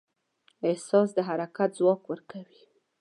احساس 0.67 1.09
د 1.17 1.19
حرکت 1.27 1.69
ځواک 1.79 2.01
ورکوي. 2.11 2.63